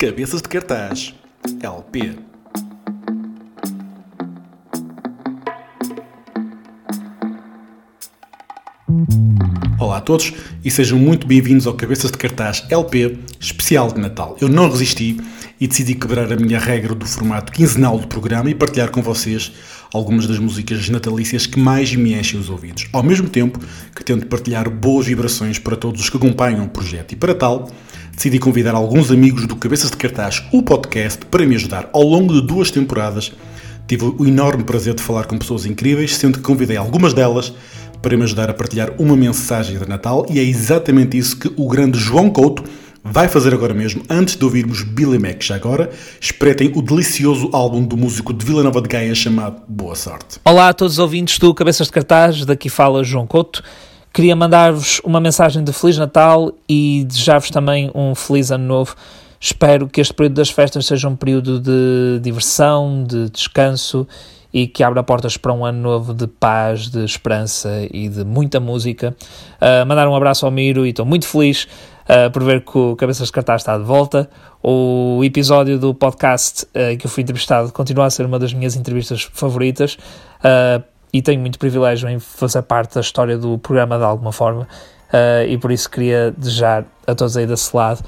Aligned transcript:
Cabeças 0.00 0.40
de 0.40 0.48
Cartaz 0.48 1.14
LP. 1.62 2.16
Olá 9.78 9.98
a 9.98 10.00
todos 10.00 10.32
e 10.64 10.70
sejam 10.70 10.98
muito 10.98 11.26
bem-vindos 11.26 11.66
ao 11.66 11.74
Cabeças 11.74 12.10
de 12.10 12.16
Cartaz 12.16 12.64
LP 12.70 13.18
especial 13.38 13.92
de 13.92 14.00
Natal. 14.00 14.38
Eu 14.40 14.48
não 14.48 14.70
resisti 14.70 15.20
e 15.60 15.68
decidi 15.68 15.94
quebrar 15.94 16.32
a 16.32 16.36
minha 16.36 16.58
regra 16.58 16.94
do 16.94 17.04
formato 17.04 17.52
quinzenal 17.52 17.98
do 17.98 18.06
programa 18.06 18.48
e 18.48 18.54
partilhar 18.54 18.90
com 18.90 19.02
vocês 19.02 19.52
algumas 19.92 20.26
das 20.26 20.38
músicas 20.38 20.88
natalícias 20.88 21.44
que 21.44 21.60
mais 21.60 21.94
me 21.94 22.14
enchem 22.14 22.40
os 22.40 22.48
ouvidos, 22.48 22.88
ao 22.90 23.02
mesmo 23.02 23.28
tempo 23.28 23.60
que 23.94 24.02
tento 24.02 24.26
partilhar 24.28 24.70
boas 24.70 25.04
vibrações 25.04 25.58
para 25.58 25.76
todos 25.76 26.00
os 26.00 26.08
que 26.08 26.16
acompanham 26.16 26.64
o 26.64 26.68
projeto. 26.70 27.12
E 27.12 27.16
para 27.16 27.34
tal, 27.34 27.70
decidi 28.14 28.38
convidar 28.38 28.74
alguns 28.74 29.10
amigos 29.10 29.46
do 29.46 29.56
Cabeças 29.56 29.90
de 29.90 29.96
Cartaz, 29.96 30.42
o 30.52 30.62
podcast, 30.62 31.24
para 31.26 31.46
me 31.46 31.54
ajudar 31.54 31.88
ao 31.92 32.02
longo 32.02 32.34
de 32.34 32.46
duas 32.46 32.70
temporadas. 32.70 33.32
Tive 33.86 34.04
o 34.04 34.26
enorme 34.26 34.64
prazer 34.64 34.94
de 34.94 35.02
falar 35.02 35.24
com 35.24 35.38
pessoas 35.38 35.66
incríveis, 35.66 36.16
sendo 36.16 36.38
que 36.38 36.44
convidei 36.44 36.76
algumas 36.76 37.12
delas 37.12 37.52
para 38.00 38.16
me 38.16 38.22
ajudar 38.22 38.48
a 38.48 38.54
partilhar 38.54 38.92
uma 38.98 39.16
mensagem 39.16 39.78
de 39.78 39.88
Natal 39.88 40.26
e 40.30 40.38
é 40.38 40.42
exatamente 40.42 41.18
isso 41.18 41.38
que 41.38 41.52
o 41.56 41.68
grande 41.68 41.98
João 41.98 42.30
Couto 42.30 42.64
vai 43.02 43.28
fazer 43.28 43.54
agora 43.54 43.72
mesmo, 43.72 44.02
antes 44.08 44.36
de 44.36 44.44
ouvirmos 44.44 44.82
Billy 44.82 45.18
Mac. 45.18 45.42
Já 45.42 45.56
agora, 45.56 45.90
espreitem 46.20 46.72
o 46.74 46.82
delicioso 46.82 47.48
álbum 47.52 47.82
do 47.82 47.96
músico 47.96 48.32
de 48.32 48.44
Vila 48.44 48.62
Nova 48.62 48.80
de 48.80 48.88
Gaia 48.88 49.14
chamado 49.14 49.62
Boa 49.66 49.94
Sorte. 49.94 50.38
Olá 50.44 50.68
a 50.68 50.74
todos 50.74 50.94
os 50.94 50.98
ouvintes 50.98 51.38
do 51.38 51.52
Cabeças 51.54 51.86
de 51.86 51.92
Cartaz, 51.92 52.44
daqui 52.44 52.68
fala 52.68 53.02
João 53.02 53.26
Couto. 53.26 53.62
Queria 54.12 54.34
mandar-vos 54.34 55.00
uma 55.04 55.20
mensagem 55.20 55.62
de 55.62 55.72
Feliz 55.72 55.96
Natal 55.96 56.52
e 56.68 57.04
desejar-vos 57.06 57.48
também 57.48 57.92
um 57.94 58.12
Feliz 58.12 58.50
Ano 58.50 58.64
Novo. 58.64 58.96
Espero 59.38 59.88
que 59.88 60.00
este 60.00 60.12
período 60.12 60.34
das 60.34 60.50
festas 60.50 60.84
seja 60.84 61.08
um 61.08 61.14
período 61.14 61.60
de 61.60 62.18
diversão, 62.20 63.04
de 63.04 63.30
descanso 63.30 64.08
e 64.52 64.66
que 64.66 64.82
abra 64.82 65.00
portas 65.04 65.36
para 65.36 65.52
um 65.52 65.64
ano 65.64 65.80
novo 65.80 66.12
de 66.12 66.26
paz, 66.26 66.90
de 66.90 67.04
esperança 67.04 67.86
e 67.88 68.08
de 68.08 68.24
muita 68.24 68.58
música. 68.58 69.14
Uh, 69.60 69.86
mandar 69.86 70.08
um 70.08 70.14
abraço 70.14 70.44
ao 70.44 70.50
Miro 70.50 70.84
e 70.84 70.90
estou 70.90 71.06
muito 71.06 71.28
feliz 71.28 71.68
uh, 72.04 72.28
por 72.32 72.42
ver 72.42 72.64
que 72.64 72.76
o 72.76 72.96
Cabeças 72.96 73.28
de 73.28 73.32
Cartaz 73.32 73.62
está 73.62 73.78
de 73.78 73.84
volta. 73.84 74.28
O 74.60 75.20
episódio 75.22 75.78
do 75.78 75.94
podcast 75.94 76.64
uh, 76.64 76.98
que 76.98 77.06
eu 77.06 77.10
fui 77.10 77.22
entrevistado 77.22 77.70
continua 77.72 78.06
a 78.06 78.10
ser 78.10 78.26
uma 78.26 78.40
das 78.40 78.52
minhas 78.52 78.74
entrevistas 78.74 79.22
favoritas 79.32 79.96
e 81.12 81.20
tenho 81.20 81.40
muito 81.40 81.58
privilégio 81.58 82.08
em 82.08 82.18
fazer 82.18 82.62
parte 82.62 82.94
da 82.94 83.00
história 83.00 83.36
do 83.36 83.58
programa 83.58 83.98
de 83.98 84.04
alguma 84.04 84.32
forma. 84.32 84.66
e 85.48 85.58
por 85.58 85.72
isso 85.72 85.90
queria 85.90 86.32
desejar 86.36 86.84
a 87.06 87.14
todos 87.14 87.36
aí 87.36 87.46
desse 87.46 87.74
lado 87.76 88.04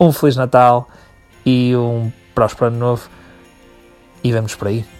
um 0.00 0.10
Feliz 0.12 0.34
Natal 0.34 0.88
e 1.44 1.76
um 1.76 2.10
próspero 2.34 2.68
ano 2.68 2.78
novo. 2.78 3.08
E 4.24 4.32
vamos 4.32 4.54
por 4.54 4.68
aí. 4.68 4.99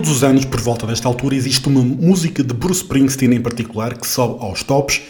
Todos 0.00 0.16
os 0.16 0.24
anos, 0.24 0.46
por 0.46 0.58
volta 0.58 0.86
desta 0.86 1.06
altura, 1.06 1.34
existe 1.34 1.68
uma 1.68 1.82
música 1.82 2.42
de 2.42 2.54
Bruce 2.54 2.80
Springsteen 2.80 3.34
em 3.34 3.40
particular 3.42 3.98
que 3.98 4.06
sobe 4.06 4.42
aos 4.42 4.62
tops 4.62 5.02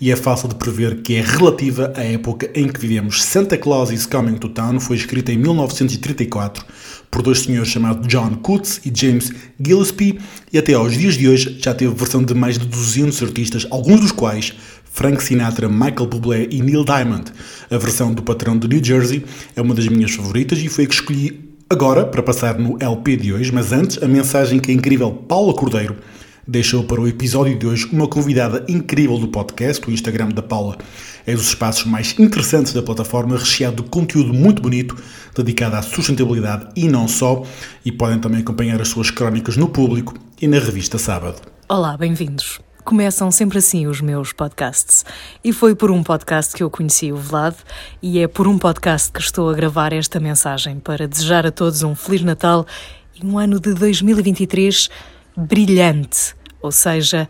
e 0.00 0.10
é 0.10 0.16
fácil 0.16 0.48
de 0.48 0.54
prever 0.54 1.02
que 1.02 1.16
é 1.16 1.20
relativa 1.20 1.92
à 1.94 2.02
época 2.02 2.50
em 2.54 2.66
que 2.66 2.80
vivemos. 2.80 3.22
Santa 3.22 3.58
Claus 3.58 3.90
is 3.90 4.06
Coming 4.06 4.38
to 4.38 4.48
Town 4.48 4.80
foi 4.80 4.96
escrita 4.96 5.30
em 5.30 5.36
1934 5.36 6.64
por 7.10 7.20
dois 7.20 7.40
senhores 7.40 7.68
chamados 7.68 8.08
John 8.08 8.36
Coots 8.36 8.80
e 8.86 8.92
James 8.94 9.30
Gillespie 9.62 10.18
e 10.50 10.56
até 10.56 10.72
aos 10.72 10.96
dias 10.96 11.18
de 11.18 11.28
hoje 11.28 11.58
já 11.60 11.74
teve 11.74 11.92
versão 11.92 12.22
de 12.22 12.32
mais 12.32 12.56
de 12.56 12.64
200 12.64 13.22
artistas, 13.22 13.66
alguns 13.70 14.00
dos 14.00 14.12
quais 14.12 14.54
Frank 14.90 15.22
Sinatra, 15.22 15.68
Michael 15.68 16.06
Bublé 16.06 16.48
e 16.50 16.62
Neil 16.62 16.86
Diamond. 16.86 17.30
A 17.70 17.76
versão 17.76 18.14
do 18.14 18.22
patrão 18.22 18.58
de 18.58 18.66
New 18.66 18.82
Jersey 18.82 19.26
é 19.54 19.60
uma 19.60 19.74
das 19.74 19.88
minhas 19.88 20.14
favoritas 20.14 20.58
e 20.58 20.70
foi 20.70 20.84
a 20.84 20.86
que 20.86 20.94
escolhi 20.94 21.47
Agora, 21.70 22.06
para 22.06 22.22
passar 22.22 22.58
no 22.58 22.78
LP 22.80 23.16
de 23.16 23.30
hoje, 23.30 23.52
mas 23.52 23.72
antes, 23.72 24.02
a 24.02 24.08
mensagem 24.08 24.58
que 24.58 24.70
a 24.70 24.74
incrível 24.74 25.12
Paula 25.12 25.52
Cordeiro 25.52 25.96
deixou 26.46 26.82
para 26.82 26.98
o 26.98 27.06
episódio 27.06 27.58
de 27.58 27.66
hoje 27.66 27.86
uma 27.92 28.08
convidada 28.08 28.64
incrível 28.66 29.18
do 29.18 29.28
podcast, 29.28 29.86
o 29.86 29.92
Instagram 29.92 30.30
da 30.30 30.40
Paula 30.40 30.78
é 31.26 31.34
dos 31.34 31.48
espaços 31.48 31.84
mais 31.84 32.18
interessantes 32.18 32.72
da 32.72 32.82
plataforma, 32.82 33.36
recheado 33.36 33.82
de 33.82 33.90
conteúdo 33.90 34.32
muito 34.32 34.62
bonito, 34.62 34.96
dedicado 35.36 35.76
à 35.76 35.82
sustentabilidade 35.82 36.68
e 36.74 36.88
não 36.88 37.06
só, 37.06 37.42
e 37.84 37.92
podem 37.92 38.18
também 38.18 38.40
acompanhar 38.40 38.80
as 38.80 38.88
suas 38.88 39.10
crónicas 39.10 39.58
no 39.58 39.68
público 39.68 40.14
e 40.40 40.48
na 40.48 40.58
revista 40.58 40.96
Sábado. 40.96 41.42
Olá, 41.68 41.98
bem-vindos. 41.98 42.58
Começam 42.88 43.30
sempre 43.30 43.58
assim 43.58 43.86
os 43.86 44.00
meus 44.00 44.32
podcasts. 44.32 45.04
E 45.44 45.52
foi 45.52 45.74
por 45.74 45.90
um 45.90 46.02
podcast 46.02 46.56
que 46.56 46.62
eu 46.62 46.70
conheci 46.70 47.12
o 47.12 47.18
Vlad, 47.18 47.54
e 48.00 48.18
é 48.18 48.26
por 48.26 48.48
um 48.48 48.56
podcast 48.56 49.12
que 49.12 49.20
estou 49.20 49.50
a 49.50 49.52
gravar 49.52 49.92
esta 49.92 50.18
mensagem 50.18 50.80
para 50.80 51.06
desejar 51.06 51.46
a 51.46 51.52
todos 51.52 51.82
um 51.82 51.94
Feliz 51.94 52.22
Natal 52.22 52.66
e 53.14 53.26
um 53.26 53.38
ano 53.38 53.60
de 53.60 53.74
2023 53.74 54.88
brilhante, 55.36 56.34
ou 56.62 56.72
seja, 56.72 57.28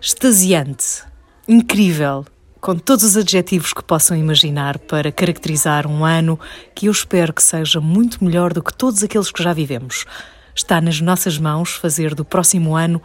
extasiante, 0.00 1.02
incrível, 1.46 2.24
com 2.58 2.74
todos 2.74 3.04
os 3.04 3.18
adjetivos 3.18 3.74
que 3.74 3.84
possam 3.84 4.16
imaginar 4.16 4.78
para 4.78 5.12
caracterizar 5.12 5.86
um 5.86 6.06
ano 6.06 6.40
que 6.74 6.86
eu 6.86 6.92
espero 6.92 7.34
que 7.34 7.42
seja 7.42 7.82
muito 7.82 8.24
melhor 8.24 8.54
do 8.54 8.62
que 8.62 8.72
todos 8.72 9.04
aqueles 9.04 9.30
que 9.30 9.42
já 9.42 9.52
vivemos. 9.52 10.06
Está 10.54 10.80
nas 10.80 11.02
nossas 11.02 11.36
mãos 11.36 11.74
fazer 11.74 12.14
do 12.14 12.24
próximo 12.24 12.74
ano 12.74 13.02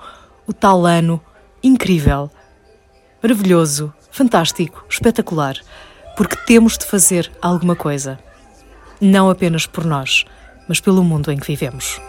o 0.47 0.53
tal 0.53 0.85
ano 0.85 1.21
incrível, 1.63 2.31
maravilhoso, 3.21 3.93
fantástico, 4.11 4.85
espetacular, 4.89 5.55
porque 6.15 6.35
temos 6.45 6.77
de 6.77 6.85
fazer 6.85 7.31
alguma 7.41 7.75
coisa. 7.75 8.19
Não 9.01 9.29
apenas 9.29 9.65
por 9.65 9.85
nós, 9.85 10.25
mas 10.67 10.79
pelo 10.79 11.03
mundo 11.03 11.31
em 11.31 11.37
que 11.37 11.47
vivemos. 11.47 11.99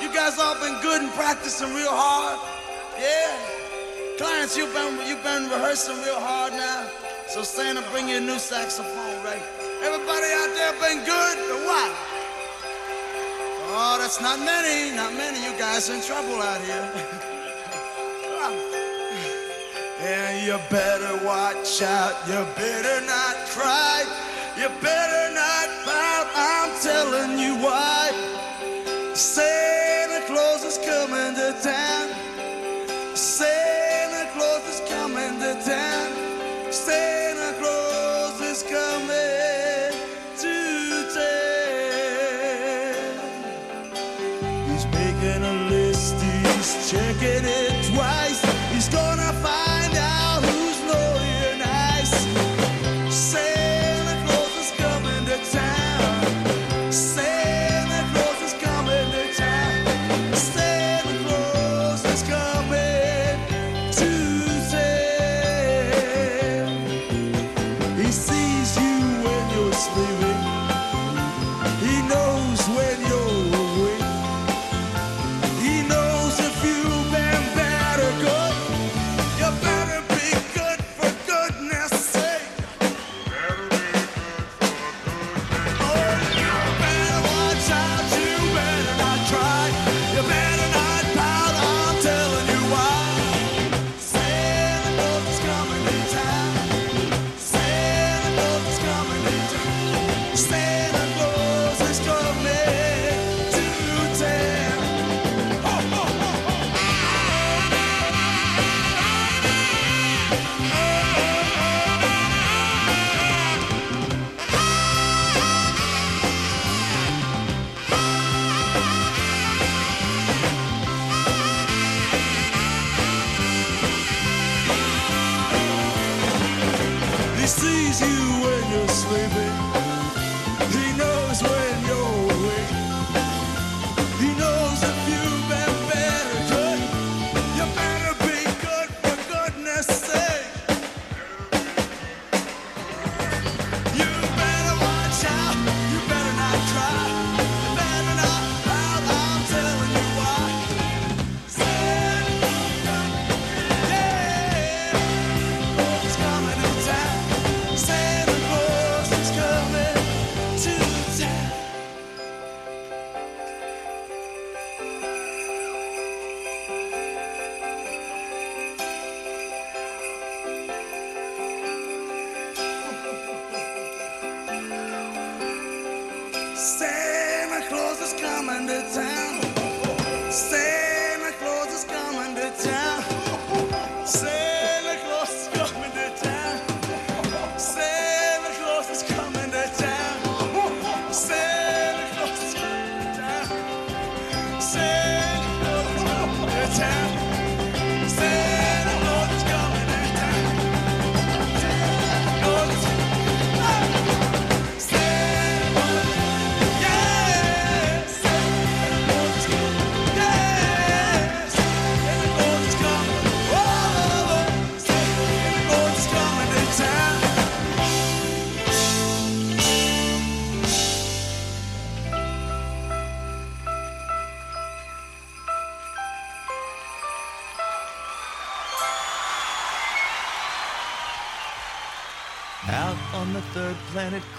You 0.00 0.08
guys 0.16 0.38
all 0.38 0.54
been 0.54 0.80
good 0.80 1.02
and 1.02 1.12
practicing 1.12 1.74
real 1.74 1.94
hard. 1.94 2.59
Yeah. 4.20 4.26
Clients, 4.26 4.56
you've 4.56 4.72
been 4.74 5.06
you've 5.06 5.22
been 5.22 5.48
rehearsing 5.48 5.96
real 6.02 6.20
hard 6.20 6.52
now. 6.52 6.86
So 7.28 7.42
Santa, 7.42 7.82
bring 7.90 8.08
you 8.08 8.16
a 8.18 8.20
new 8.20 8.38
saxophone, 8.38 9.24
right? 9.24 9.42
Everybody 9.82 10.26
out 10.36 10.52
there 10.54 10.72
been 10.80 11.04
good 11.04 11.38
or 11.38 11.64
what? 11.64 11.92
Oh, 13.72 13.96
that's 13.98 14.20
not 14.20 14.38
many, 14.40 14.94
not 14.94 15.14
many. 15.14 15.42
You 15.44 15.56
guys 15.58 15.88
in 15.88 16.02
trouble 16.02 16.42
out 16.42 16.60
here. 16.60 16.90
and 20.02 20.46
you 20.46 20.58
better 20.68 21.24
watch 21.24 21.80
out. 21.82 22.14
You 22.26 22.44
better 22.56 23.00
not 23.06 23.36
cry. 23.48 24.04
You 24.58 24.68
better 24.82 25.34
not 25.34 25.68
pout. 25.86 26.26
I'm 26.34 26.70
telling 26.82 27.38
you 27.38 27.54
why. 27.64 27.79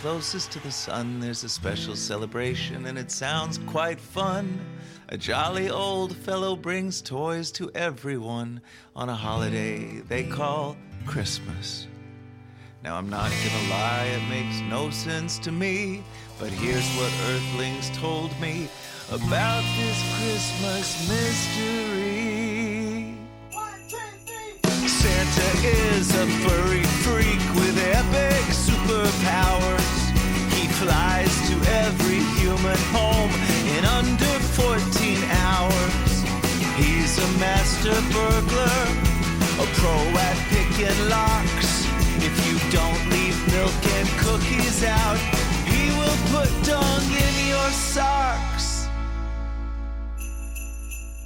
Closest 0.01 0.51
to 0.51 0.59
the 0.61 0.71
sun, 0.71 1.19
there's 1.19 1.43
a 1.43 1.49
special 1.49 1.95
celebration, 1.95 2.87
and 2.87 2.97
it 2.97 3.11
sounds 3.11 3.59
quite 3.67 4.01
fun. 4.01 4.59
A 5.09 5.17
jolly 5.17 5.69
old 5.69 6.17
fellow 6.17 6.55
brings 6.55 7.03
toys 7.03 7.51
to 7.51 7.69
everyone 7.75 8.61
on 8.95 9.09
a 9.09 9.15
holiday 9.15 10.01
they 10.09 10.23
call 10.23 10.75
Christmas. 11.05 11.85
Now, 12.83 12.97
I'm 12.97 13.11
not 13.11 13.29
gonna 13.29 13.69
lie, 13.69 14.05
it 14.05 14.27
makes 14.27 14.59
no 14.61 14.89
sense 14.89 15.37
to 15.37 15.51
me, 15.51 16.03
but 16.39 16.49
here's 16.49 16.89
what 16.95 17.13
Earthlings 17.29 17.91
told 17.95 18.31
me 18.41 18.67
about 19.11 19.63
this 19.77 20.01
Christmas 20.17 21.07
mystery. 21.09 23.17
One, 23.51 23.87
two, 23.87 23.97
three. 24.25 24.87
Santa 24.87 25.67
is 25.67 26.09
a 26.15 26.25
furry 26.47 26.80
master 38.01 38.13
burglar, 38.13 39.63
a 39.63 39.67
pro 39.75 39.91
at 40.19 40.37
picking 40.49 41.09
locks. 41.09 41.85
If 42.17 42.33
you 42.47 42.57
don't 42.71 43.09
leave 43.09 43.35
milk 43.51 43.73
and 43.97 44.07
cookies 44.19 44.83
out, 44.83 45.17
he 45.65 45.89
will 45.91 46.17
put 46.31 46.49
dung 46.63 47.03
in 47.11 47.47
your 47.47 47.69
socks. 47.71 48.87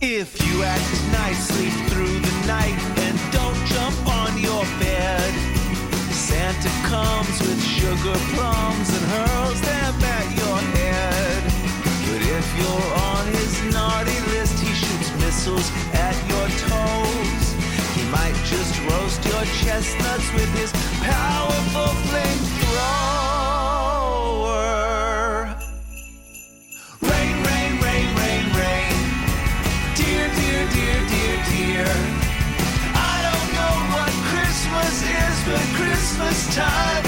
If 0.02 0.42
you 0.46 0.64
act 0.64 1.02
nicely 1.12 1.70
through 1.90 2.20
the 2.20 2.48
night 2.48 2.78
and 3.00 3.20
don't 3.32 3.66
jump 3.68 4.08
on 4.08 4.38
your 4.38 4.64
bed. 4.80 5.34
Santa 6.12 6.70
comes 6.88 7.40
with 7.42 7.62
sugar 7.64 8.18
plums 8.34 8.90
and 8.90 9.06
hurls 9.14 9.62
them 9.62 10.04
at 10.04 10.28
your 10.38 10.58
head. 10.78 11.44
But 12.08 12.22
if 12.22 12.58
you're 12.58 12.94
on 13.12 13.28
his 13.28 13.74
naughty 13.74 14.20
list, 14.32 14.60
he 14.60 14.74
shoots 14.74 15.12
missiles 15.20 15.70
your 19.46 19.54
chestnuts 19.56 20.34
with 20.34 20.50
his 20.58 20.72
powerful 21.04 21.92
flamethrower. 22.08 22.66
Rain, 27.02 27.36
rain, 27.46 27.72
rain, 27.86 28.08
rain, 28.22 28.46
rain. 28.62 28.98
Dear, 29.96 30.26
dear, 30.40 30.64
dear, 30.76 31.00
dear, 31.14 31.38
dear. 31.52 31.88
I 32.96 33.16
don't 33.28 33.50
know 33.58 33.76
what 33.96 34.14
Christmas 34.32 34.96
is, 35.04 35.36
but 35.46 35.66
Christmas 35.78 36.38
time 36.56 37.05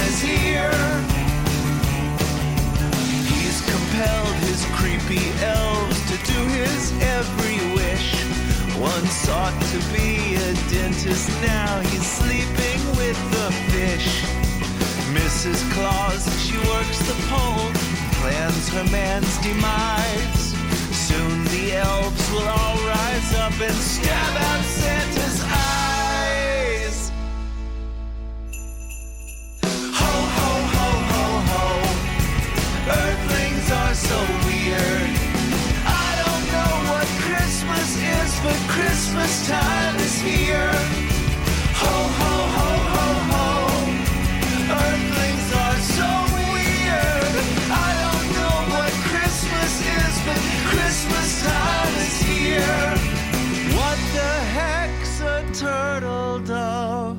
To 9.48 9.78
be 9.92 10.34
a 10.34 10.52
dentist, 10.68 11.28
now 11.40 11.80
he's 11.80 12.06
sleeping 12.06 12.80
with 13.00 13.18
the 13.32 13.50
fish. 13.72 14.22
Mrs. 15.12 15.60
Claus, 15.72 16.22
she 16.44 16.56
works 16.68 16.98
the 17.08 17.16
pole, 17.28 17.70
plans 18.20 18.68
her 18.68 18.84
man's 18.92 19.38
demise. 19.38 20.54
Soon 20.92 21.44
the 21.44 21.76
elves 21.76 22.30
will 22.30 22.46
all 22.46 22.76
rise 22.76 23.34
up 23.36 23.58
and 23.60 23.74
stab 23.74 24.36
out 24.36 24.64
Santa's 24.64 25.27
but 38.42 38.56
Christmas 38.68 39.48
time 39.48 39.96
is 39.96 40.20
here. 40.20 40.70
Ho, 41.80 41.96
ho, 42.18 42.34
ho, 42.56 42.70
ho, 42.94 43.08
ho. 43.30 43.46
Earthlings 44.78 45.48
are 45.64 45.78
so 45.98 46.10
weird. 46.36 47.34
I 47.70 47.90
don't 48.02 48.28
know 48.38 48.56
what 48.74 48.92
Christmas 49.10 49.72
is, 49.98 50.14
but 50.26 50.40
Christmas 50.70 51.42
time 51.42 51.94
is 52.06 52.16
here. 52.30 52.88
What 53.76 53.98
the 54.14 54.34
heck's 54.56 55.20
a 55.20 55.44
turtle 55.54 56.38
dove? 56.40 57.18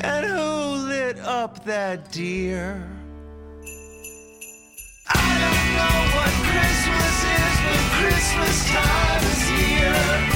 And 0.00 0.24
who 0.24 0.88
lit 0.88 1.18
up 1.20 1.64
that 1.64 2.12
deer? 2.12 2.82
I 5.08 5.30
don't 5.44 5.68
know 5.78 5.98
what 6.16 6.32
Christmas 6.48 7.16
is, 7.40 7.56
but 7.66 7.82
Christmas 8.00 8.56
time 8.70 9.22
is 9.24 9.48
here. 9.48 10.35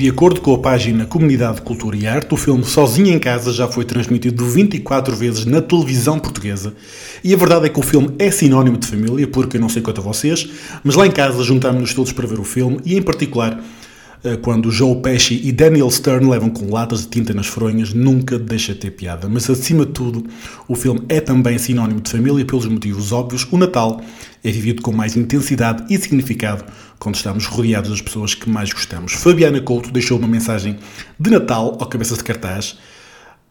De 0.00 0.08
acordo 0.08 0.40
com 0.40 0.54
a 0.54 0.58
página 0.58 1.04
Comunidade 1.04 1.60
Cultura 1.60 1.94
e 1.94 2.06
Arte, 2.06 2.32
o 2.32 2.36
filme 2.38 2.64
Sozinho 2.64 3.14
em 3.14 3.18
Casa 3.18 3.52
já 3.52 3.68
foi 3.68 3.84
transmitido 3.84 4.46
24 4.46 5.14
vezes 5.14 5.44
na 5.44 5.60
televisão 5.60 6.18
portuguesa. 6.18 6.72
E 7.22 7.34
a 7.34 7.36
verdade 7.36 7.66
é 7.66 7.68
que 7.68 7.78
o 7.78 7.82
filme 7.82 8.14
é 8.18 8.30
sinónimo 8.30 8.78
de 8.78 8.86
família, 8.86 9.28
porque 9.28 9.58
eu 9.58 9.60
não 9.60 9.68
sei 9.68 9.82
quanto 9.82 10.00
a 10.00 10.04
vocês, 10.04 10.48
mas 10.82 10.94
lá 10.94 11.06
em 11.06 11.10
casa 11.10 11.42
juntámos-nos 11.42 11.92
todos 11.92 12.12
para 12.12 12.26
ver 12.26 12.40
o 12.40 12.44
filme 12.44 12.80
e, 12.82 12.96
em 12.96 13.02
particular, 13.02 13.62
quando 14.42 14.70
Joe 14.70 14.96
Pesci 14.96 15.40
e 15.42 15.50
Daniel 15.50 15.90
Stern 15.90 16.28
levam 16.28 16.50
com 16.50 16.70
latas 16.70 17.00
de 17.02 17.08
tinta 17.08 17.32
nas 17.32 17.46
fronhas, 17.46 17.94
nunca 17.94 18.38
deixa 18.38 18.74
de 18.74 18.80
ter 18.80 18.90
piada. 18.90 19.28
Mas, 19.28 19.48
acima 19.48 19.86
de 19.86 19.92
tudo, 19.92 20.24
o 20.68 20.74
filme 20.74 21.00
é 21.08 21.20
também 21.20 21.56
sinónimo 21.56 22.00
de 22.00 22.10
família 22.10 22.44
pelos 22.44 22.66
motivos 22.66 23.12
óbvios. 23.12 23.46
O 23.50 23.56
Natal 23.56 24.00
é 24.44 24.50
vivido 24.50 24.82
com 24.82 24.92
mais 24.92 25.16
intensidade 25.16 25.84
e 25.88 25.96
significado 25.96 26.64
quando 26.98 27.14
estamos 27.14 27.46
rodeados 27.46 27.90
das 27.90 28.02
pessoas 28.02 28.34
que 28.34 28.48
mais 28.48 28.72
gostamos. 28.72 29.12
Fabiana 29.14 29.60
Couto 29.60 29.90
deixou 29.90 30.18
uma 30.18 30.28
mensagem 30.28 30.76
de 31.18 31.30
Natal 31.30 31.78
ao 31.80 31.88
cabeças 31.88 32.18
de 32.18 32.24
cartaz, 32.24 32.78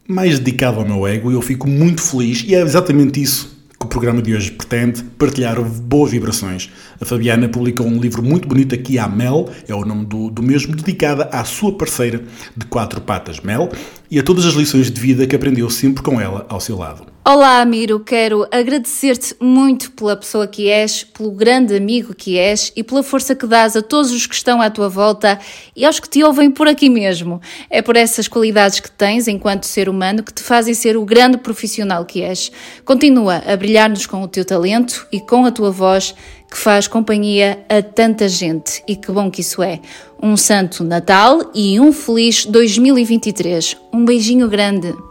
mais 0.08 0.38
dedicado 0.38 0.80
ao 0.80 0.86
meu 0.86 1.08
ego, 1.08 1.32
e 1.32 1.34
eu 1.34 1.42
fico 1.42 1.68
muito 1.68 2.02
feliz, 2.02 2.44
e 2.48 2.54
é 2.54 2.62
exatamente 2.62 3.22
isso 3.22 3.59
que 3.80 3.86
o 3.86 3.90
programa 3.90 4.22
de 4.22 4.36
hoje 4.36 4.52
pretende, 4.52 5.04
partilhar 5.18 5.62
boas 5.62 6.12
vibrações. 6.12 6.70
A 7.00 7.06
Fabiana 7.06 7.48
publicou 7.48 7.88
um 7.88 8.00
livro 8.00 8.22
muito 8.22 8.48
bonito 8.48 8.76
aqui 8.76 9.00
à 9.00 9.08
Mel, 9.08 9.50
é 9.68 9.74
o 9.74 9.86
nome 9.86 10.06
do, 10.06 10.30
do 10.30 10.44
mesmo, 10.44 10.76
dedicada 10.76 11.30
à 11.32 11.46
sua 11.46 11.72
parceira 11.72 12.22
de 12.58 12.66
quatro 12.66 13.00
patas, 13.00 13.40
Mel, 13.40 13.70
e 14.12 14.20
a 14.20 14.24
todas 14.24 14.46
as 14.46 14.54
lições 14.54 14.92
de 14.92 15.00
vida 15.00 15.26
que 15.26 15.36
aprendeu 15.36 15.70
sempre 15.70 16.04
com 16.04 16.20
ela 16.20 16.46
ao 16.50 16.60
seu 16.60 16.78
lado. 16.78 17.06
Olá, 17.32 17.62
Amiro. 17.62 18.00
Quero 18.00 18.48
agradecer-te 18.52 19.36
muito 19.40 19.92
pela 19.92 20.18
pessoa 20.18 20.48
que 20.48 20.68
és, 20.68 21.04
pelo 21.04 21.30
grande 21.30 21.76
amigo 21.76 22.12
que 22.12 22.40
és 22.40 22.74
e 22.76 22.84
pela 22.84 23.04
força 23.04 23.36
que 23.36 23.46
dás 23.46 23.76
a 23.76 23.84
todos 23.84 24.12
os 24.12 24.26
que 24.26 24.34
estão 24.34 24.60
à 24.60 24.68
tua 24.68 24.90
volta 24.90 25.38
e 25.76 25.86
aos 25.86 26.00
que 26.00 26.10
te 26.10 26.24
ouvem 26.24 26.50
por 26.50 26.68
aqui 26.68 26.90
mesmo. 26.90 27.40
É 27.70 27.84
por 27.84 27.96
essas 27.96 28.28
qualidades 28.28 28.80
que 28.80 28.90
tens 28.90 29.28
enquanto 29.28 29.68
ser 29.68 29.88
humano 29.88 30.24
que 30.24 30.34
te 30.34 30.42
fazem 30.42 30.74
ser 30.74 30.98
o 30.98 31.06
grande 31.06 31.38
profissional 31.38 32.04
que 32.04 32.24
és. 32.24 32.52
Continua 32.84 33.44
a 33.46 33.56
brilhar-nos 33.56 34.08
com 34.08 34.24
o 34.24 34.28
teu 34.28 34.44
talento 34.44 35.08
e 35.12 35.20
com 35.20 35.46
a 35.46 35.52
tua 35.52 35.70
voz 35.70 36.16
que 36.50 36.58
faz 36.58 36.88
companhia 36.88 37.64
a 37.70 37.84
tanta 37.84 38.28
gente 38.28 38.84
e 38.88 38.96
que 38.96 39.12
bom 39.12 39.30
que 39.30 39.42
isso 39.42 39.62
é. 39.62 39.80
Um 40.20 40.36
santo 40.36 40.84
Natal 40.84 41.52
e 41.54 41.80
um 41.80 41.94
feliz 41.94 42.44
2023. 42.48 43.78
Um 43.94 44.04
beijinho 44.04 44.50
grande. 44.50 45.09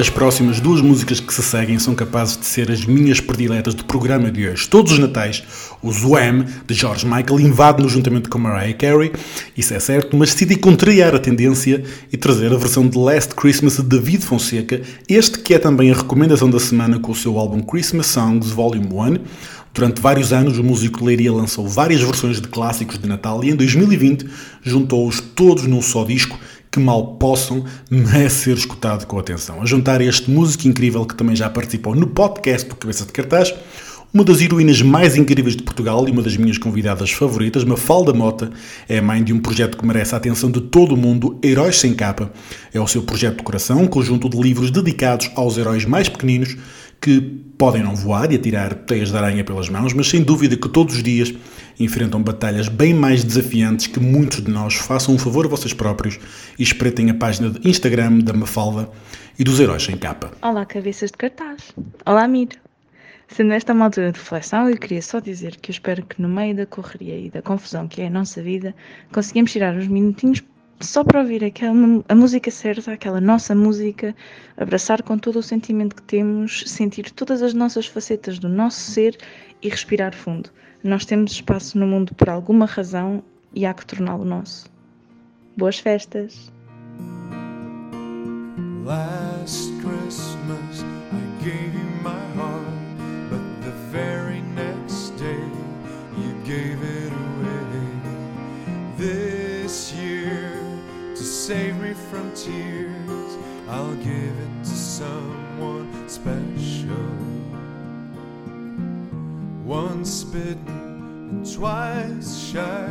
As 0.00 0.08
próximas 0.08 0.60
duas 0.60 0.80
músicas 0.80 1.20
que 1.20 1.34
se 1.34 1.42
seguem 1.42 1.78
são 1.78 1.94
capazes 1.94 2.34
de 2.38 2.46
ser 2.46 2.70
as 2.70 2.86
minhas 2.86 3.20
prediletas 3.20 3.74
do 3.74 3.84
programa 3.84 4.30
de 4.30 4.48
hoje. 4.48 4.66
Todos 4.66 4.92
os 4.92 4.98
natais, 4.98 5.42
o 5.82 5.92
Zwam, 5.92 6.46
de 6.66 6.72
George 6.72 7.04
Michael, 7.04 7.38
invade-no 7.38 7.86
juntamente 7.86 8.26
com 8.30 8.38
Mariah 8.38 8.72
Carey, 8.72 9.12
isso 9.54 9.74
é 9.74 9.78
certo, 9.78 10.16
mas 10.16 10.32
decidi 10.32 10.56
contrariar 10.56 11.14
a 11.14 11.18
tendência 11.18 11.84
e 12.10 12.16
trazer 12.16 12.50
a 12.50 12.56
versão 12.56 12.88
de 12.88 12.96
Last 12.96 13.34
Christmas 13.34 13.76
de 13.76 13.82
David 13.82 14.24
Fonseca, 14.24 14.80
este 15.06 15.38
que 15.40 15.52
é 15.52 15.58
também 15.58 15.92
a 15.92 15.94
recomendação 15.94 16.48
da 16.48 16.58
semana 16.58 16.98
com 16.98 17.12
o 17.12 17.14
seu 17.14 17.38
álbum 17.38 17.60
Christmas 17.60 18.06
Songs 18.06 18.52
Volume 18.52 18.86
1. 18.86 19.18
Durante 19.74 20.00
vários 20.00 20.32
anos, 20.32 20.58
o 20.58 20.64
músico 20.64 21.04
Leiria 21.04 21.30
lançou 21.30 21.68
várias 21.68 22.00
versões 22.00 22.40
de 22.40 22.48
clássicos 22.48 22.98
de 22.98 23.06
Natal 23.06 23.44
e 23.44 23.50
em 23.50 23.54
2020 23.54 24.26
juntou-os 24.62 25.20
todos 25.20 25.64
num 25.66 25.82
só 25.82 26.04
disco 26.04 26.38
que 26.70 26.78
mal 26.78 27.14
possam 27.14 27.64
merece 27.90 28.44
ser 28.44 28.56
escutado 28.56 29.06
com 29.06 29.18
atenção. 29.18 29.60
A 29.60 29.66
juntar 29.66 30.00
este 30.00 30.30
músico 30.30 30.68
incrível 30.68 31.04
que 31.04 31.14
também 31.14 31.34
já 31.34 31.50
participou 31.50 31.94
no 31.94 32.06
podcast 32.06 32.68
do 32.68 32.76
Cabeça 32.76 33.04
de 33.04 33.12
Cartaz, 33.12 33.52
uma 34.12 34.24
das 34.24 34.40
heroínas 34.40 34.82
mais 34.82 35.16
incríveis 35.16 35.54
de 35.54 35.62
Portugal 35.62 36.06
e 36.08 36.10
uma 36.10 36.20
das 36.20 36.36
minhas 36.36 36.58
convidadas 36.58 37.12
favoritas, 37.12 37.62
Mafalda 37.62 38.12
Mota, 38.12 38.50
é 38.88 38.98
a 38.98 39.02
mãe 39.02 39.22
de 39.22 39.32
um 39.32 39.38
projeto 39.38 39.78
que 39.78 39.86
merece 39.86 40.14
a 40.14 40.18
atenção 40.18 40.50
de 40.50 40.60
todo 40.60 40.96
o 40.96 40.96
mundo, 40.96 41.38
Heróis 41.44 41.78
Sem 41.78 41.94
Capa. 41.94 42.32
É 42.74 42.80
o 42.80 42.88
seu 42.88 43.02
projeto 43.02 43.36
de 43.36 43.44
coração, 43.44 43.82
um 43.82 43.86
conjunto 43.86 44.28
de 44.28 44.36
livros 44.36 44.72
dedicados 44.72 45.30
aos 45.36 45.56
heróis 45.56 45.84
mais 45.84 46.08
pequeninos 46.08 46.56
que 47.00 47.20
podem 47.56 47.82
não 47.82 47.94
voar 47.94 48.30
e 48.30 48.36
atirar 48.36 48.74
teias 48.74 49.10
de 49.10 49.16
aranha 49.16 49.42
pelas 49.42 49.68
mãos, 49.68 49.92
mas 49.92 50.08
sem 50.08 50.22
dúvida 50.22 50.56
que 50.56 50.68
todos 50.68 50.96
os 50.96 51.02
dias 51.02 51.32
enfrentam 51.78 52.22
batalhas 52.22 52.68
bem 52.68 52.92
mais 52.92 53.24
desafiantes 53.24 53.86
que 53.86 53.98
muitos 53.98 54.42
de 54.42 54.50
nós. 54.50 54.74
Façam 54.74 55.14
um 55.14 55.18
favor 55.18 55.46
a 55.46 55.48
vocês 55.48 55.72
próprios 55.72 56.18
e 56.58 56.62
espreitem 56.62 57.10
a 57.10 57.14
página 57.14 57.50
de 57.50 57.68
Instagram 57.68 58.18
da 58.18 58.34
Mafalda 58.34 58.90
e 59.38 59.44
dos 59.44 59.58
Heróis 59.58 59.82
Sem 59.82 59.96
Capa. 59.96 60.30
Olá, 60.42 60.66
cabeças 60.66 61.10
de 61.10 61.16
cartaz. 61.16 61.72
Olá, 62.04 62.28
Miro. 62.28 62.58
Sendo 63.28 63.52
esta 63.52 63.72
uma 63.72 63.84
altura 63.86 64.10
de 64.10 64.18
reflexão, 64.18 64.68
eu 64.68 64.76
queria 64.76 65.00
só 65.00 65.20
dizer 65.20 65.56
que 65.56 65.70
eu 65.70 65.72
espero 65.72 66.04
que 66.04 66.20
no 66.20 66.28
meio 66.28 66.54
da 66.54 66.66
correria 66.66 67.16
e 67.16 67.30
da 67.30 67.40
confusão 67.40 67.86
que 67.86 68.02
é 68.02 68.08
a 68.08 68.10
nossa 68.10 68.42
vida, 68.42 68.74
conseguimos 69.12 69.52
tirar 69.52 69.74
uns 69.74 69.86
minutinhos 69.86 70.42
só 70.80 71.04
para 71.04 71.20
ouvir 71.20 71.44
aquela, 71.44 71.74
a 72.08 72.14
música 72.14 72.50
certa, 72.50 72.92
aquela 72.92 73.20
nossa 73.20 73.54
música, 73.54 74.16
abraçar 74.56 75.02
com 75.02 75.18
todo 75.18 75.38
o 75.38 75.42
sentimento 75.42 75.94
que 75.94 76.02
temos, 76.02 76.64
sentir 76.66 77.10
todas 77.10 77.42
as 77.42 77.52
nossas 77.52 77.86
facetas 77.86 78.38
do 78.38 78.48
nosso 78.48 78.80
ser 78.80 79.16
e 79.62 79.68
respirar 79.68 80.14
fundo. 80.14 80.50
Nós 80.82 81.04
temos 81.04 81.32
espaço 81.32 81.78
no 81.78 81.86
mundo 81.86 82.14
por 82.14 82.30
alguma 82.30 82.64
razão 82.64 83.22
e 83.54 83.66
há 83.66 83.74
que 83.74 83.84
torná-lo 83.84 84.24
nosso. 84.24 84.70
Boas 85.56 85.78
festas! 85.78 86.50
Last 88.84 89.70
Christmas 89.82 90.82
I 91.12 91.44
gave 91.44 91.74
you 91.74 91.90
my 92.02 92.18
heart, 92.34 92.64
but 93.28 93.62
the 93.62 93.72
very 93.92 94.40
next 94.54 95.16
day 95.18 95.44
you 96.16 96.34
gave 96.44 96.79
save 101.50 101.80
me 101.80 101.92
from 101.94 102.32
tears, 102.32 103.36
I'll 103.68 103.96
give 103.96 104.38
it 104.46 104.62
to 104.62 104.70
someone 104.70 106.08
special. 106.08 107.10
Once 109.64 110.22
bitten 110.22 110.68
and 110.68 111.52
twice 111.52 112.38
shy. 112.38 112.88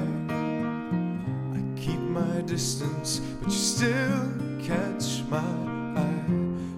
I 1.56 1.80
keep 1.80 2.02
my 2.02 2.42
distance, 2.42 3.22
but 3.40 3.48
you 3.48 3.58
still 3.58 4.28
catch 4.62 5.24
my 5.30 5.54
eye. 5.96 6.26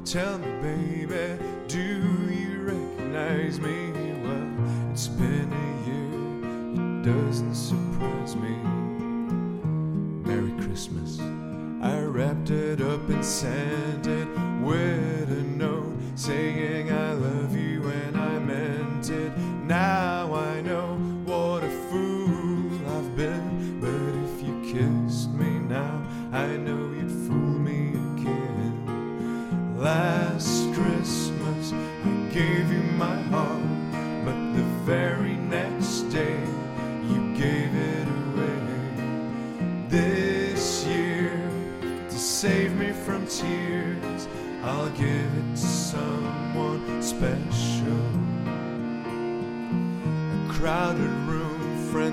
Tell 0.06 0.38
me, 0.38 0.52
baby, 0.62 1.44
do 1.67 1.80
you 1.80 2.62
recognize 2.62 3.60
me? 3.60 3.91
Well, 4.22 4.91
it's 4.91 5.08
been 5.08 5.52
a 5.52 5.70
year, 5.88 6.20
it 6.76 7.06
doesn't 7.06 7.56
surprise 7.56 8.36
me. 8.36 8.56
Merry 10.30 10.52
Christmas. 10.63 11.20
Wrapped 12.22 12.52
it 12.52 12.82
up 12.82 13.10
and 13.10 13.26
sent 13.26 14.06
it 14.06 14.28
with 14.62 15.32
a 15.32 15.44
note 15.58 15.98
saying 16.14 16.92
I 16.92 17.11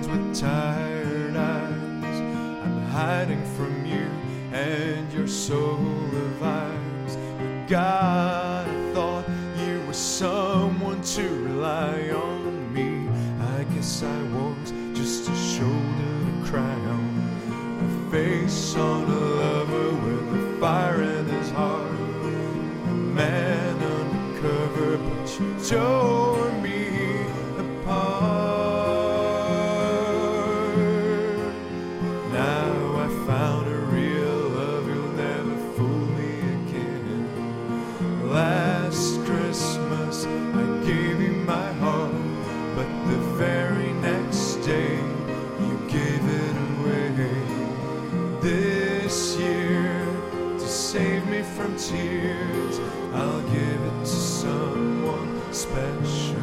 with 0.08 0.40
tired 0.40 1.36
eyes. 1.36 2.20
I'm 2.64 2.82
hiding 2.86 3.44
from 3.56 3.84
you 3.84 4.08
and 4.52 5.12
your 5.12 5.28
soul 5.28 5.78
eyes. 6.42 7.16
But 7.38 7.66
God, 7.68 8.68
I 8.68 8.92
thought 8.94 9.24
you 9.58 9.82
were 9.86 9.92
someone 9.92 11.02
to 11.02 11.28
rely 11.44 12.10
on 12.10 12.72
me. 12.72 13.08
I 13.56 13.64
guess 13.74 14.02
I 14.02 14.22
was 14.34 14.72
just 14.94 15.28
a 15.28 15.36
shoulder 15.36 16.14
to 16.26 16.50
cry 16.50 16.78
on. 16.96 17.08
A 17.84 18.10
face 18.10 18.74
on 18.76 19.04
a 19.04 19.20
lover 19.42 19.90
with 20.04 20.56
a 20.56 20.60
fire 20.60 21.02
in 21.02 21.26
his 21.26 21.50
heart. 21.50 21.92
A 21.92 22.94
man 22.94 23.76
undercover, 23.76 24.96
but 24.96 25.40
you 25.40 25.54
tore 25.68 26.17
from 51.58 51.76
tears, 51.76 52.78
I'll 53.14 53.42
give 53.50 53.82
it 53.90 54.00
to 54.02 54.06
someone 54.06 55.52
special. 55.52 56.36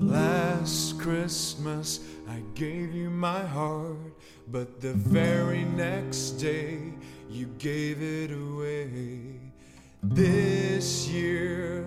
Last 0.00 0.98
Christmas 0.98 2.00
I 2.26 2.42
gave 2.54 2.94
you 2.94 3.10
my 3.10 3.44
heart, 3.44 3.98
but 4.48 4.80
the 4.80 4.94
very 4.94 5.64
next 5.64 6.38
day 6.38 6.94
you 7.28 7.48
gave 7.58 8.00
it 8.00 8.30
away. 8.32 9.40
This 10.02 11.06
year, 11.06 11.86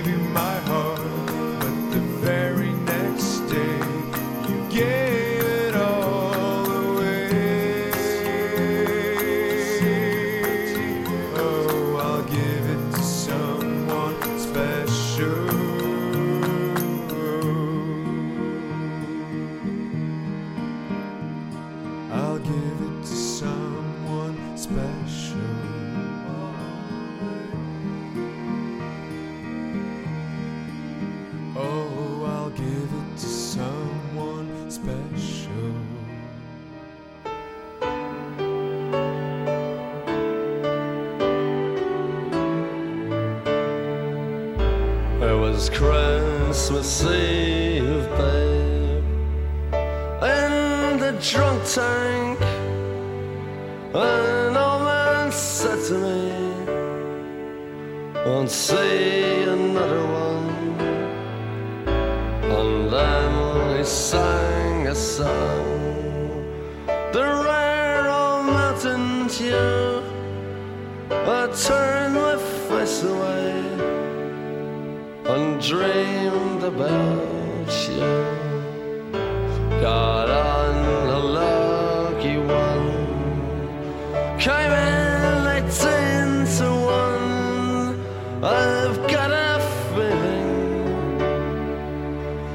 I've 88.43 88.97
got 89.07 89.29
a 89.29 89.59
feeling 89.93 91.19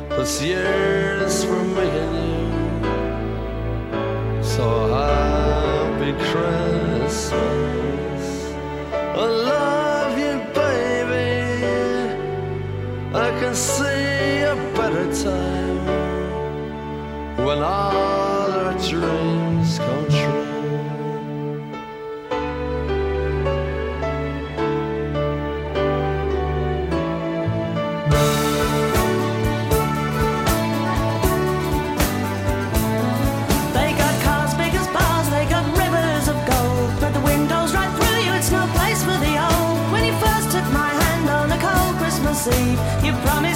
this 0.09 0.43
year's 0.43 1.45
for 1.45 1.63
me 1.63 1.89
and 2.03 2.17
you. 2.27 2.51
So 4.43 4.89
happy 4.89 6.13
Christmas. 6.31 7.35
I 8.93 9.27
love 9.27 10.19
you, 10.19 10.41
baby. 10.55 11.55
I 13.15 13.31
can 13.39 13.55
see 13.55 14.43
a 14.43 14.57
better 14.75 15.07
time 15.23 15.87
when 17.47 17.63
all 17.63 18.26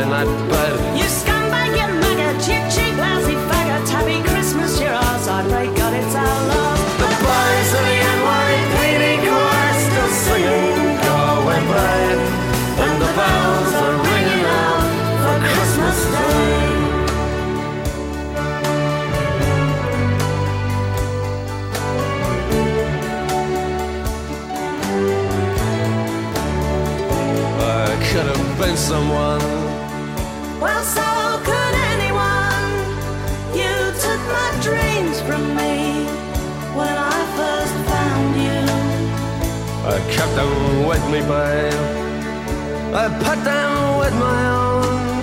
been 0.00 0.08
that 0.08 0.26
bad. 0.48 1.19
Kept 40.30 40.42
them 40.42 40.86
with 40.86 41.04
me, 41.10 41.20
babe. 41.22 41.74
I 42.94 43.08
put 43.18 43.42
them 43.42 43.98
with 43.98 44.14
my 44.14 44.42
own. 44.62 45.22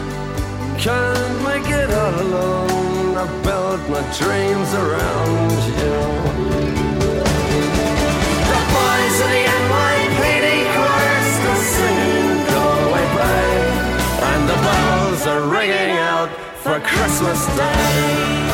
Can't 0.77 1.43
make 1.43 1.69
it 1.69 1.89
all 1.91 2.15
alone. 2.21 3.15
I 3.15 3.25
built 3.41 3.81
my 3.89 4.03
dreams 4.19 4.69
around 4.73 5.51
you. 5.79 5.97
The 8.51 8.59
boys 8.75 9.17
of 9.23 9.29
the 9.35 9.43
NYPD 9.61 10.47
choir 10.75 11.19
still 11.35 11.61
singing 11.75 12.31
"Go 12.51 12.63
Away, 12.87 13.07
Babe," 13.17 13.75
and 14.31 14.41
the 14.51 14.57
bells 14.67 15.21
are 15.27 15.43
ringing 15.47 15.97
out 15.97 16.29
for 16.63 16.79
Christmas 16.81 17.45
Day. 17.55 18.46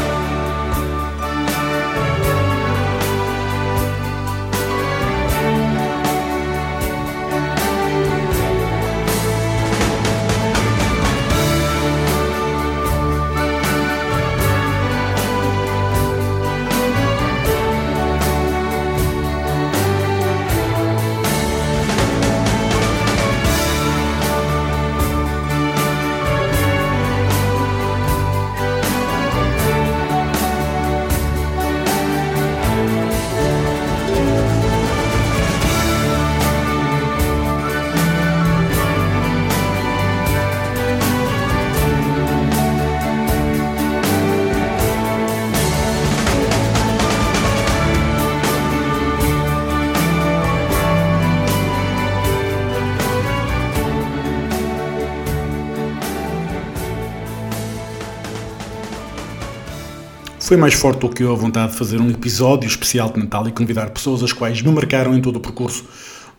Foi 60.54 60.60
mais 60.60 60.76
forte 60.76 61.00
do 61.00 61.10
que 61.10 61.24
eu 61.24 61.32
a 61.32 61.36
vontade 61.36 61.72
de 61.72 61.80
fazer 61.80 62.00
um 62.00 62.12
episódio 62.12 62.68
especial 62.68 63.12
de 63.12 63.18
Natal 63.18 63.48
e 63.48 63.52
convidar 63.52 63.90
pessoas 63.90 64.22
as 64.22 64.32
quais 64.32 64.62
me 64.62 64.72
marcaram 64.72 65.16
em 65.16 65.20
todo 65.20 65.38
o 65.38 65.40
percurso 65.40 65.84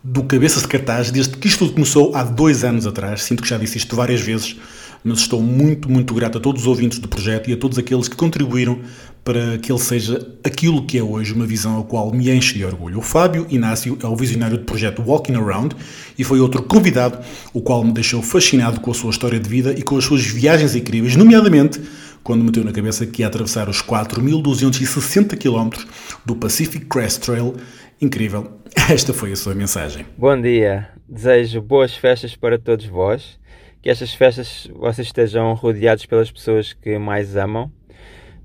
do 0.05 0.22
Cabeças 0.22 0.62
de 0.62 0.68
Cartaz, 0.68 1.11
desde 1.11 1.37
que 1.37 1.48
isto 1.48 1.64
tudo 1.64 1.72
começou 1.72 2.14
há 2.14 2.22
dois 2.22 2.62
anos 2.62 2.87
atrás. 2.87 3.24
Sinto 3.24 3.42
que 3.42 3.48
já 3.48 3.59
disse 3.59 3.77
isto 3.77 3.96
várias 3.96 4.20
vezes, 4.20 4.57
mas 5.03 5.18
estou 5.18 5.42
muito, 5.42 5.90
muito 5.90 6.14
grato 6.14 6.38
a 6.38 6.40
todos 6.40 6.62
os 6.62 6.68
ouvintes 6.68 7.00
do 7.00 7.09
projeto 7.09 7.50
e 7.50 7.55
a 7.55 7.57
todos 7.57 7.77
aqueles 7.77 8.07
que 8.07 8.14
contribuíram 8.14 8.79
para 9.24 9.59
que 9.59 9.72
ele 9.72 9.81
seja 9.81 10.24
aquilo 10.44 10.87
que 10.87 10.96
é 10.96 11.03
hoje, 11.03 11.33
uma 11.33 11.44
visão 11.44 11.81
a 11.81 11.83
qual 11.83 12.12
me 12.12 12.31
enche 12.31 12.55
de 12.55 12.64
orgulho. 12.64 12.98
O 12.98 13.03
Fábio 13.03 13.48
Inácio 13.50 13.98
é 14.00 14.07
o 14.07 14.14
visionário 14.14 14.59
do 14.59 14.64
projeto 14.64 15.03
Walking 15.03 15.35
Around 15.35 15.74
e 16.16 16.22
foi 16.22 16.38
outro 16.38 16.62
convidado, 16.62 17.18
o 17.53 17.61
qual 17.61 17.83
me 17.83 17.92
deixou 17.92 18.22
fascinado 18.22 18.79
com 18.79 18.92
a 18.92 18.94
sua 18.94 19.11
história 19.11 19.40
de 19.40 19.48
vida 19.48 19.74
e 19.77 19.83
com 19.83 19.96
as 19.96 20.05
suas 20.05 20.24
viagens 20.24 20.77
incríveis, 20.77 21.16
nomeadamente 21.16 21.81
quando 22.24 22.42
meteu 22.42 22.64
na 22.64 22.72
cabeça 22.72 23.06
que 23.06 23.20
ia 23.20 23.28
atravessar 23.28 23.68
os 23.68 23.82
4.260 23.82 25.37
km 25.37 25.87
do 26.24 26.34
Pacific 26.34 26.87
Crest 26.87 27.20
Trail. 27.20 27.54
Incrível. 28.00 28.60
Esta 28.90 29.12
foi 29.12 29.30
a 29.30 29.37
sua 29.37 29.54
mensagem. 29.54 30.06
Bom 30.16 30.40
dia, 30.40 30.88
desejo 31.06 31.60
boas 31.60 31.94
festas 31.94 32.34
para 32.34 32.58
todos 32.58 32.87
vós. 32.87 33.38
Que 33.82 33.90
estas 33.90 34.14
festas 34.14 34.66
vocês 34.74 35.08
estejam 35.08 35.52
rodeados 35.52 36.06
pelas 36.06 36.30
pessoas 36.30 36.72
que 36.72 36.98
mais 36.98 37.37
amam, 37.37 37.70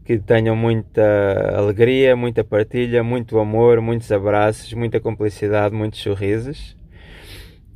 que 0.03 0.19
tenham 0.19 0.53
muita 0.57 1.55
alegria, 1.55 2.13
muita 2.17 2.43
partilha, 2.43 3.01
muito 3.01 3.39
amor, 3.39 3.79
muitos 3.79 4.11
abraços, 4.11 4.73
muita 4.73 4.99
cumplicidade, 4.99 5.73
muitos 5.73 6.01
sorrisos. 6.01 6.75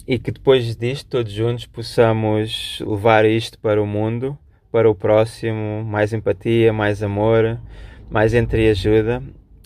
E 0.06 0.20
que 0.20 0.32
depois 0.32 0.76
disto, 0.76 1.08
todos 1.08 1.32
juntos, 1.32 1.66
possamos 1.66 2.84
levar 2.86 3.24
isto 3.24 3.58
para 3.58 3.82
o 3.82 3.88
mundo, 3.88 4.38
para 4.74 4.90
o 4.90 4.96
próximo, 4.96 5.84
mais 5.86 6.14
empatia, 6.14 6.74
mais 6.74 7.04
amor, 7.04 7.60
mais 8.10 8.34
entreajuda 8.34 9.22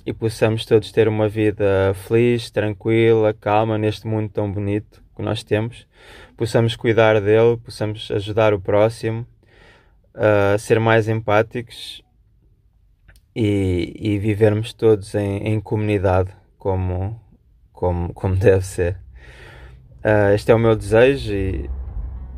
e 0.06 0.12
possamos 0.12 0.66
todos 0.66 0.92
ter 0.92 1.08
uma 1.08 1.30
vida 1.30 1.94
feliz, 1.94 2.52
tranquila, 2.52 3.34
calma 3.34 3.78
neste 3.78 4.06
mundo 4.06 4.30
tão 4.30 4.52
bonito 4.52 5.02
que 5.16 5.22
nós 5.22 5.46
temos. 5.46 5.88
Possamos 6.36 6.76
cuidar 6.76 7.22
dele, 7.22 7.56
possamos 7.56 8.12
ajudar 8.12 8.54
o 8.54 8.60
próximo, 8.60 9.26
a 10.14 10.58
ser 10.58 10.78
mais 10.78 11.08
empáticos 11.08 12.04
e, 13.34 13.94
e 13.98 14.20
vivermos 14.20 14.74
todos 14.74 15.16
em, 15.16 15.38
em, 15.38 15.62
comunidade 15.62 16.32
como, 16.58 17.18
como, 17.72 18.14
como 18.14 18.36
deve 18.40 18.66
ser. 18.66 18.98
Uh, 20.04 20.36
este 20.36 20.52
é 20.52 20.56
o 20.56 20.60
meu 20.60 20.76
desejo 20.76 21.34
e, 21.34 21.70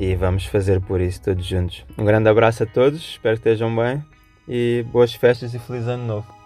e 0.00 0.16
vamos 0.16 0.46
fazer 0.46 0.80
por 0.80 0.98
isso 0.98 1.22
todos 1.22 1.44
juntos. 1.44 1.84
Um 1.98 2.04
grande 2.06 2.28
abraço 2.28 2.62
a 2.62 2.66
todos, 2.66 3.00
espero 3.00 3.36
que 3.36 3.48
estejam 3.48 3.76
bem 3.76 4.02
e 4.48 4.84
boas 4.90 5.12
festas 5.12 5.52
e 5.54 5.58
feliz 5.58 5.86
ano 5.86 6.06
novo. 6.06 6.39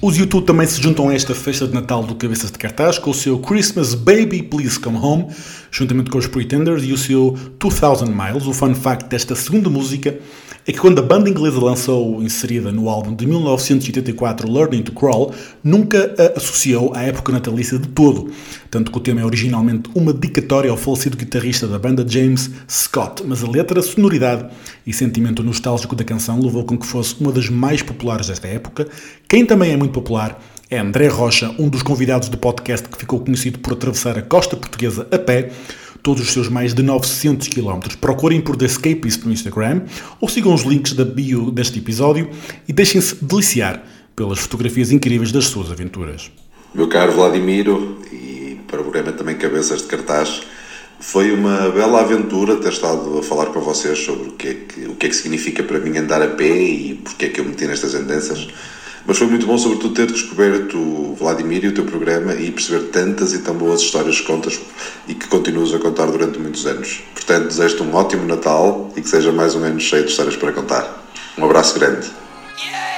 Os 0.00 0.16
YouTube 0.16 0.46
também 0.46 0.66
se 0.66 0.80
juntam 0.80 1.08
a 1.08 1.14
esta 1.14 1.34
festa 1.34 1.66
de 1.66 1.74
Natal 1.74 2.02
do 2.02 2.14
Cabeças 2.14 2.50
de 2.50 2.56
Cartaz 2.56 2.98
com 2.98 3.10
o 3.10 3.14
seu 3.14 3.38
Christmas 3.40 3.94
Baby 3.94 4.42
Please 4.42 4.80
Come 4.80 4.96
Home, 4.96 5.26
juntamente 5.70 6.08
com 6.08 6.16
os 6.16 6.26
Pretenders 6.26 6.82
e 6.84 6.92
o 6.92 6.96
seu 6.96 7.36
2000 7.58 8.06
Miles. 8.06 8.46
O 8.46 8.54
fun 8.54 8.74
fact 8.74 9.10
desta 9.10 9.34
segunda 9.34 9.68
música 9.68 10.18
é 10.68 10.72
que 10.72 10.78
quando 10.78 10.98
a 10.98 11.02
banda 11.02 11.30
inglesa 11.30 11.58
lançou, 11.58 12.22
inserida 12.22 12.70
no 12.70 12.90
álbum 12.90 13.14
de 13.14 13.26
1984 13.26 14.52
Learning 14.52 14.82
to 14.82 14.92
Crawl, 14.92 15.32
nunca 15.64 16.14
a 16.18 16.36
associou 16.36 16.92
à 16.94 17.04
época 17.04 17.32
natalícia 17.32 17.78
de 17.78 17.88
todo, 17.88 18.30
tanto 18.70 18.92
que 18.92 18.98
o 18.98 19.00
tema 19.00 19.22
é 19.22 19.24
originalmente 19.24 19.88
uma 19.94 20.12
dedicatória 20.12 20.70
ao 20.70 20.76
falecido 20.76 21.16
guitarrista 21.16 21.66
da 21.66 21.78
banda 21.78 22.04
James 22.06 22.50
Scott, 22.70 23.22
mas 23.24 23.42
a 23.42 23.48
letra, 23.48 23.80
a 23.80 23.82
sonoridade 23.82 24.44
e 24.86 24.92
sentimento 24.92 25.42
nostálgico 25.42 25.96
da 25.96 26.04
canção 26.04 26.38
levou 26.38 26.62
com 26.64 26.76
que 26.76 26.86
fosse 26.86 27.16
uma 27.18 27.32
das 27.32 27.48
mais 27.48 27.80
populares 27.80 28.26
desta 28.26 28.46
época. 28.46 28.86
Quem 29.26 29.46
também 29.46 29.72
é 29.72 29.76
muito 29.76 29.92
popular 29.92 30.38
é 30.70 30.78
André 30.78 31.08
Rocha, 31.08 31.50
um 31.58 31.66
dos 31.66 31.82
convidados 31.82 32.28
do 32.28 32.36
podcast 32.36 32.86
que 32.86 32.98
ficou 32.98 33.20
conhecido 33.20 33.58
por 33.58 33.72
atravessar 33.72 34.18
a 34.18 34.22
costa 34.22 34.54
portuguesa 34.54 35.08
a 35.10 35.18
pé, 35.18 35.50
todos 36.02 36.22
os 36.22 36.32
seus 36.32 36.48
mais 36.48 36.74
de 36.74 36.82
900 36.82 37.48
km. 37.48 37.80
Procurem 38.00 38.40
por 38.40 38.56
The 38.56 38.66
Escapist 38.66 39.24
no 39.24 39.32
Instagram 39.32 39.82
ou 40.20 40.28
sigam 40.28 40.54
os 40.54 40.62
links 40.62 40.92
da 40.92 41.04
bio 41.04 41.50
deste 41.50 41.78
episódio 41.78 42.30
e 42.66 42.72
deixem-se 42.72 43.16
deliciar 43.24 43.82
pelas 44.14 44.38
fotografias 44.38 44.90
incríveis 44.90 45.30
das 45.30 45.46
suas 45.46 45.70
aventuras. 45.70 46.30
Meu 46.74 46.88
caro 46.88 47.12
Vladimiro, 47.12 47.98
e 48.12 48.58
para 48.66 48.80
o 48.80 48.82
programa 48.82 49.12
também 49.12 49.36
Cabeças 49.36 49.82
de 49.82 49.86
Cartaz, 49.86 50.42
foi 51.00 51.32
uma 51.32 51.70
bela 51.70 52.00
aventura 52.00 52.56
ter 52.56 52.72
estado 52.72 53.18
a 53.18 53.22
falar 53.22 53.46
com 53.46 53.60
vocês 53.60 53.98
sobre 53.98 54.28
o 54.28 54.32
que 54.32 54.48
é 54.48 54.54
que, 54.54 54.80
o 54.86 54.94
que, 54.96 55.06
é 55.06 55.08
que 55.08 55.16
significa 55.16 55.62
para 55.62 55.78
mim 55.78 55.96
andar 55.96 56.20
a 56.20 56.28
pé 56.28 56.48
e 56.48 56.94
porque 56.96 57.26
é 57.26 57.28
que 57.28 57.40
eu 57.40 57.44
me 57.44 57.50
meti 57.50 57.66
nestas 57.66 57.94
andanças. 57.94 58.48
Mas 59.08 59.16
foi 59.16 59.26
muito 59.26 59.46
bom, 59.46 59.56
sobretudo, 59.56 59.94
ter 59.94 60.06
descoberto 60.06 60.76
o 60.76 61.16
Vladimir 61.18 61.64
e 61.64 61.68
o 61.68 61.72
teu 61.72 61.86
programa 61.86 62.34
e 62.34 62.52
perceber 62.52 62.88
tantas 62.88 63.32
e 63.32 63.38
tão 63.38 63.54
boas 63.54 63.80
histórias 63.80 64.20
que 64.20 64.26
contas 64.26 64.60
e 65.08 65.14
que 65.14 65.26
continuas 65.28 65.72
a 65.72 65.78
contar 65.78 66.04
durante 66.08 66.38
muitos 66.38 66.66
anos. 66.66 67.00
Portanto, 67.14 67.46
desejo-te 67.46 67.82
um 67.82 67.94
ótimo 67.94 68.26
Natal 68.26 68.92
e 68.94 69.00
que 69.00 69.08
seja 69.08 69.32
mais 69.32 69.54
um 69.54 69.64
ano 69.64 69.80
cheio 69.80 70.04
de 70.04 70.10
histórias 70.10 70.36
para 70.36 70.52
contar. 70.52 71.06
Um 71.38 71.46
abraço 71.46 71.78
grande. 71.78 72.06
The 72.06 72.97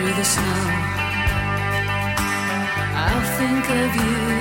through 0.00 0.14
the 0.14 0.24
snow. 0.24 0.62
I'll 3.04 3.24
think 3.36 3.64
of 3.68 3.90
you 3.96 4.39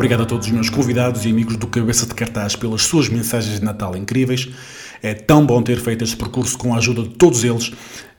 Obrigado 0.00 0.22
a 0.22 0.24
todos 0.24 0.46
os 0.46 0.52
meus 0.54 0.70
convidados 0.70 1.26
e 1.26 1.28
amigos 1.28 1.58
do 1.58 1.66
Cabeça 1.66 2.06
de 2.06 2.14
Cartaz 2.14 2.56
pelas 2.56 2.84
suas 2.84 3.10
mensagens 3.10 3.60
de 3.60 3.62
Natal 3.66 3.94
incríveis. 3.94 4.48
É 5.02 5.12
tão 5.12 5.44
bom 5.44 5.60
ter 5.60 5.78
feito 5.78 6.02
este 6.02 6.16
percurso 6.16 6.56
com 6.56 6.72
a 6.72 6.78
ajuda 6.78 7.02
de 7.02 7.10
todos 7.10 7.44
eles 7.44 7.70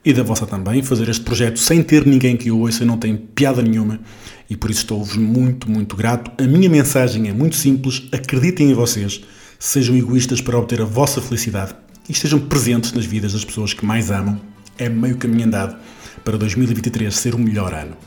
e 0.05 0.13
da 0.13 0.21
vossa 0.21 0.45
também. 0.45 0.83
Fazer 0.83 1.09
este 1.09 1.23
projeto 1.23 1.57
sem 1.57 1.81
ter 1.81 2.05
ninguém 2.05 2.37
que 2.37 2.51
o 2.51 2.59
ouça 2.59 2.85
não 2.85 2.99
tem 2.99 3.17
piada 3.17 3.63
nenhuma 3.63 3.99
e 4.47 4.55
por 4.55 4.69
isso 4.69 4.81
estou-vos 4.81 5.17
muito, 5.17 5.71
muito 5.71 5.95
grato. 5.95 6.29
A 6.39 6.45
minha 6.45 6.69
mensagem 6.69 7.27
é 7.29 7.33
muito 7.33 7.55
simples. 7.55 8.07
Acreditem 8.11 8.69
em 8.69 8.75
vocês, 8.75 9.23
sejam 9.57 9.97
egoístas 9.97 10.39
para 10.39 10.59
obter 10.59 10.81
a 10.81 10.85
vossa 10.85 11.19
felicidade 11.19 11.73
e 12.07 12.11
estejam 12.11 12.39
presentes 12.39 12.93
nas 12.93 13.05
vidas 13.05 13.33
das 13.33 13.43
pessoas 13.43 13.73
que 13.73 13.83
mais 13.83 14.11
amam. 14.11 14.39
É 14.77 14.87
meio 14.87 15.17
caminho 15.17 15.47
andado 15.47 15.77
para 16.23 16.37
2023 16.37 17.11
ser 17.11 17.33
o 17.33 17.39
melhor 17.39 17.73
ano. 17.73 17.97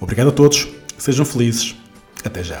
Obrigado 0.00 0.30
a 0.30 0.32
todos, 0.32 0.66
sejam 0.98 1.24
felizes. 1.24 1.76
Até 2.24 2.42
já. 2.42 2.60